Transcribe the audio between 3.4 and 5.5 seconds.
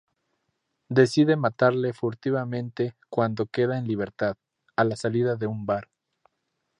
queda en libertad, a la salida de